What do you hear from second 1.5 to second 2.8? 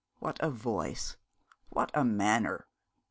What a manner!